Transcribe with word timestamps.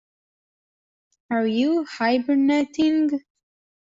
Are 1.29 1.45
you 1.45 1.83
hibernating? 1.85 3.21